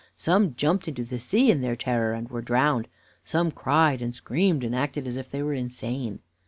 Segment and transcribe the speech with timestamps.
[0.17, 2.87] Some jumped into the sea in their terror, and were drowned.
[3.23, 6.21] Some cried and screamed, and acted as if they were insane.